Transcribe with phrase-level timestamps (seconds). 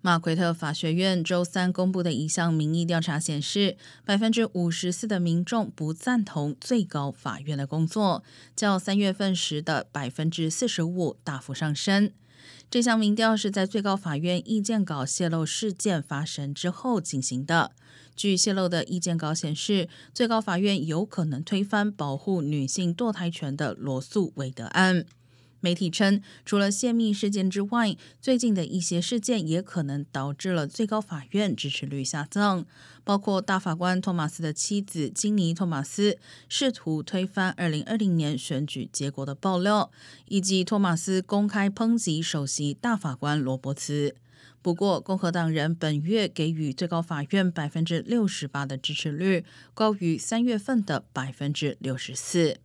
[0.00, 8.22] 马奎特法学院周三公布的一项民意调查显示，百分之五十四的民众不赞同最高法院的工作，
[8.54, 12.12] 较三月份时的百分之四十五大幅上升。
[12.70, 17.72] 这项民调是在最高法院意见稿泄露事件发生之后进行的。
[18.14, 25.04] 据泄露的意见稿显示，最高法院有可能推翻保护女性堕胎权的罗素韦德案。
[25.60, 32.64] 媒体称，除了泄密事件之外，最近的一些事件也可能导致了最高法院支持率下降，
[33.04, 36.18] 包括大法官托马斯的妻子金尼·托马斯
[36.48, 39.90] 试图推翻二零二零年选举结果的爆料，
[40.26, 44.14] 以及托马斯公开抨击首席大法官罗伯茨。
[44.60, 52.58] 不过，共和党人本月给予最高法院百分之六十八的支持率，高于三月份的百分之六十四。